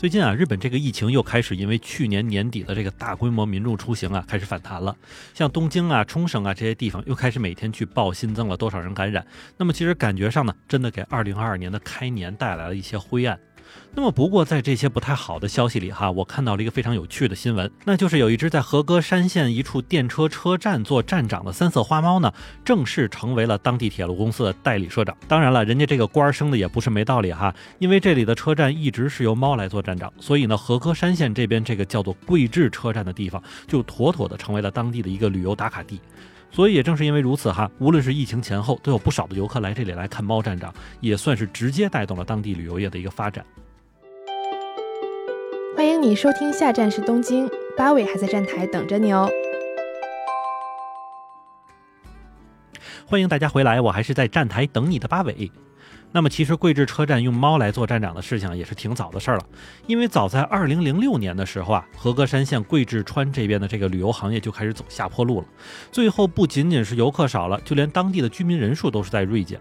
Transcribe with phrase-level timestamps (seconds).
[0.00, 4.96] 最近啊，日本这个疫情又开始因为去年年底的这个大规模民众出行啊，开始反弹了。
[5.34, 9.22] 像东京啊、冲绳啊这些地方又开始每天去报新增了多少人感染。
[9.58, 13.38] 那么其实感觉上呢，真的给2022年的开年带来了一些灰暗。
[13.94, 22.32] 那么，不过在这些不太好的消息里哈，我看到了一个非常有趣的新闻，那就是有一只在和歌山县一处电车车站做站长的三色花猫呢，
[22.64, 25.16] 正式成为了当地铁路公司的代理社长。
[25.26, 36.00] 当然了，人家这个官儿升的也不是没道理哈，因为这里的车站一直是由猫来做站长，所以呢，和歌山县这边这个叫做贵志车站的地方，就妥妥的成为了当地的一个旅游打卡地。
[36.52, 43.44] 所以也正是因为如此哈，无论是疫情前后，都有不少的游客来这里来看猫站长，也算是直接带动了当地旅游业的一个发展。
[45.80, 49.30] 欢迎你收听，下站是东京，八尾还在站台等着你哦。
[53.06, 55.50] 欢迎大家回来，我还是在站台等你的八尾。
[56.12, 59.46] 那么其实贵志车站用猫来做站长的事情也是挺早的事儿了，
[59.86, 65.46] 因为早在二零零六年的时候啊，和歌山县贵志川这边的这个旅游行业就开始走下坡路了，
[65.90, 69.58] 最后不仅仅是游客少了，就连当地的居民人数都是在锐减。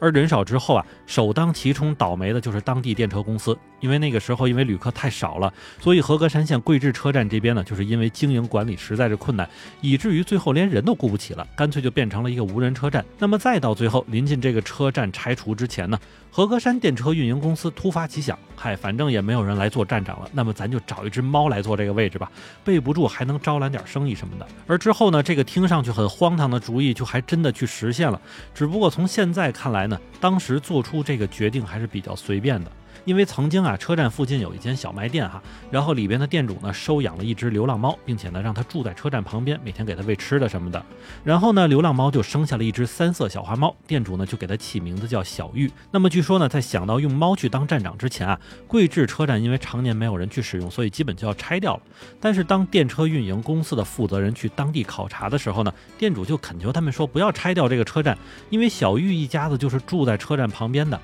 [0.00, 9.48] 而人少之后啊，首当其冲倒霉的就是当地电车公司，因为那个时候因为旅客太少了，所以和歌山县桂志车站这边呢，就是因为经营管理实在是困难，
[9.80, 13.04] 以至于最后连人都雇不起了，干脆就变成了一个无人车站。
[13.18, 15.98] 那么再到最后临近这个车站拆除之前呢，
[16.30, 22.30] 和歌山电车运营公司突发奇想，嗨，反正也没有人来做站长了，那么咱就找一只猫来做这个位置吧，
[22.64, 24.46] 备不住还能招揽点生意什么的。
[24.66, 28.20] 而之后呢，这个听上去很荒唐的主意就还真的去实现了，
[28.54, 29.83] 只不过从现在看来
[30.20, 32.70] 当时做出这个决定还是比较随便的。
[33.04, 40.84] 因为曾经啊，车站附近有一间小卖店哈，然后里边的店主呢收养了一只流浪猫，并且呢让它住在车站旁边，每天给它喂吃的什么的。
[41.22, 45.70] 然后呢，流浪猫就生下了一只三色小花猫，店主呢就给它起名字叫小玉。
[45.90, 51.82] 那么据说呢，在想到用猫去当站长之前啊，桂志车站因为常年没有人去使用，所以基本就要拆掉了。
[52.20, 58.16] 但是当电车运营公司的负责人去当地考察的时候呢，店主就恳求他们说不要拆掉这个车站，
[58.50, 61.00] 因为小玉一家子就是住在车站旁边的。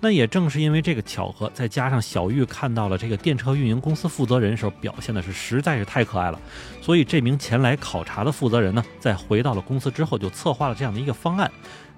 [0.00, 6.40] 那也正是因为这个巧合，再加上小玉看到了这个电车运营公司负责人时候表现的是实在是太可爱了，
[6.80, 11.50] 所以这名前来考察的负责人呢，在回到了公司之后，就策划了这样的一个方案。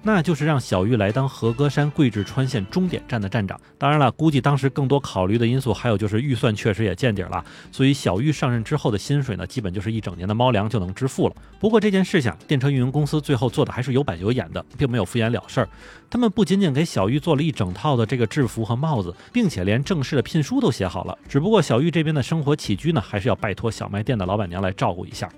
[0.05, 3.59] 那就是让小玉来当和歌山贵志川线终点站的站长。
[3.77, 11.35] 当然了，估计当时更多考虑的因素还有就是预算确实也见底了，所以小玉上任之后的薪水呢，基本就是一整年的猫粮就能支付了。
[11.57, 15.69] 不过这件事情，电车运营公司最后做的还是有板有眼的，并没有敷衍了事儿。
[16.09, 21.17] 他们不仅仅给小玉做了一整套的这个制服和帽子，并且连正式的聘书都写好了。
[21.29, 25.29] 只不过小玉这边的生活起居呢，还是要拜托小卖店的老板娘来照顾一下。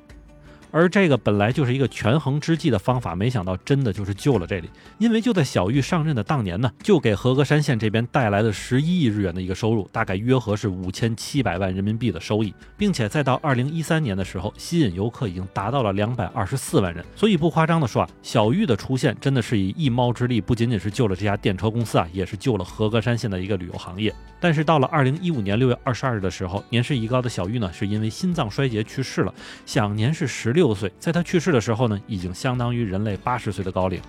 [0.75, 4.69] 而这个本来就是一个权衡之计的方法，没想到真的就是救了这里。
[4.97, 17.01] 因为就在小玉上任的当年呢，就给和歌山县这边带来了十一亿日元的一个收入，大概约合是五千七百万人民币的收益，并且再到二零一三年的时候，吸引游客已经达到了两百二十四万人。
[17.15, 24.13] 所以不夸张的说啊，小玉的出现真的是以一猫之力，不仅仅是救了这家电车公司啊，也是救了和歌山县的一个旅游行业。
[24.41, 29.33] 但是到了二零一五年六月二十二日的时候，年事已高的小玉呢，是因为心脏衰竭去世了，
[29.65, 30.64] 享年是十六。
[30.65, 34.01] 六岁，在他去世的时候呢，已经相当于人类八十岁的高龄。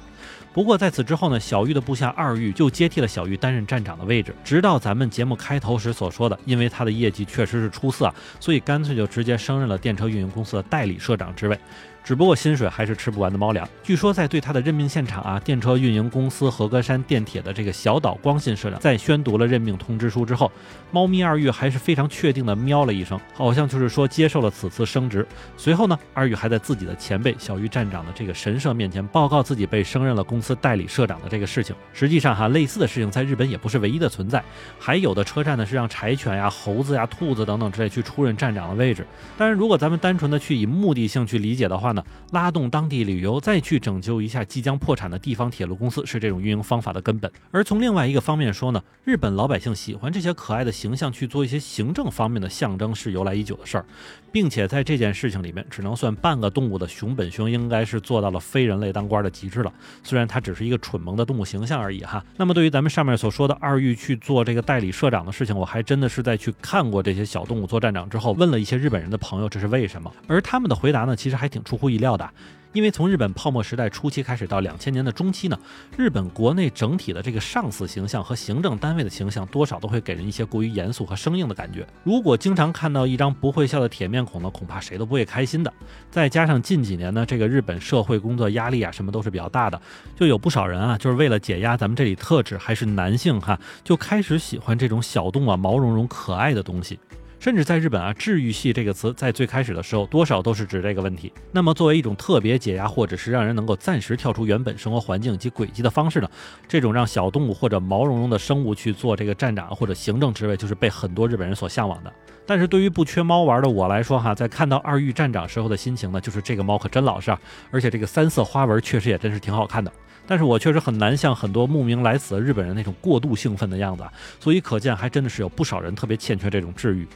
[0.54, 11.58] 不过在此之后呢，小玉的部下二玉就接替了小玉担任站长的位置，直到咱们节目开头时所说的，因为他的业绩确实是出色，所以干脆就直接升任了电车运营公司的代理社长职位。
[12.06, 13.68] 只不过薪水还是吃不完的猫粮。
[13.82, 20.48] 据说在对他的任命现场啊，电车运营公司和歌山电铁的这个小岛光信社长在宣读了任命通知书之后，
[20.92, 25.26] 猫咪二玉还是非常确定的喵了一声，好像就是说接受了此次升职。
[25.56, 31.74] 随后呢，二玉还在自己的前辈小玉站长的这个神社面前报告自己被升任了公司代理社长的这个事情。
[31.92, 34.40] 实际上哈，类似的事情在日本也不是唯一的存在，
[34.78, 39.04] 还有的车站呢是让柴犬呀、猴子呀、兔子等等之类去出任站长的位置。
[39.36, 41.95] 当然，如果咱们单纯的去以目的性去理解的话，
[42.32, 47.30] 拉动当地旅游，再去拯救一下即将破产的地方铁路公司，是这种运营方法的根本。
[47.50, 53.84] 而从另外一个方面说呢，日本老百姓喜欢这些可爱的形象去做一些行政方面的象征，是由来已久的事儿，
[54.32, 59.72] 并且在这件事情里面，只能算半个动物的熊本熊应该是做到了非人类当官的极致了。
[60.02, 62.24] 虽然它只是一个蠢萌的动物形象而已哈。
[62.36, 72.28] 那么对于咱们上面所说的二玉去做这个代理社长的事情，我还真的是在去看过这些小动物做站长之后，问了一些日本人的朋友这是为什么，而他们的回答呢，其实还挺出乎出意料的。
[72.72, 75.58] 因为从日本泡沫时代初期开始到两千年的中期呢，
[75.96, 81.86] 日本国内整体的这个上司形象和行政单位的形象多少都会给人一些过于严肃和生硬的感觉。
[82.04, 85.72] 如果经常看到一张不会笑的铁面孔呢，恐怕谁都不会开心的。
[86.10, 89.80] 再加上近几年呢，这个日本社会工作压力啊什么都是比较大的，
[90.14, 96.98] 就有不少人啊，就是为了解压咱们这里特指还是男性哈，就开始喜欢这种小动物毛茸茸可爱的东西。
[97.38, 101.32] 甚至在日本啊，治愈系这个词在最开始的时候，多少都是指这个问题。
[101.52, 106.28] 那么，作为一种特别解压，或者是让人能够暂时跳出原本生活环境及轨迹的方式呢，
[106.66, 112.12] 这种让小动物或者毛茸茸的生物去做这个站长或者行政职位，就是被很多日本人所向往的。
[112.46, 117.38] 但是对于不缺猫玩的我来说，哈，在看到二玉站长时候的心情呢，就是这个猫可真老实啊，
[117.70, 119.92] 而且这个三色花纹确实也真是挺好看的。
[120.28, 124.04] 但是我确实很难像很多慕名来此的日本人那种过度兴奋的样子，
[124.40, 127.06] 所以可见还真的是有不少人特别欠缺这种治愈。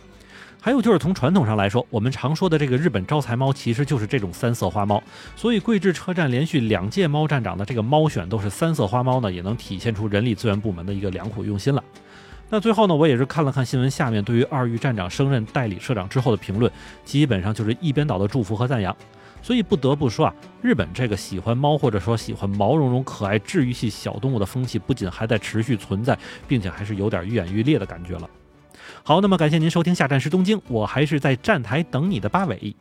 [0.62, 5.02] 还有就是从传统上来说，我们常说的这个日本招财猫，其实就是这种三色花猫。
[5.34, 11.82] 所以贵志车站连续两届猫站长的这个猫选都是三色花猫呢，也能体现出人力资源部门的一个良苦用心了。
[12.50, 16.70] 那最后呢，我也是看了看新闻下面对于二玉站长升任代理社长之后的评论，
[17.06, 18.94] 基本上就是一边倒的祝福和赞扬。
[19.42, 28.28] 所以不得不说啊，日本这个喜欢猫或者说喜欢毛茸茸可爱治愈系小动物的风气，不仅还在持续存在，并且还是有点愈演愈烈的感觉了。
[29.02, 32.74] 好，那么感谢您收听下站是东京，我还是在站台等你的八尾。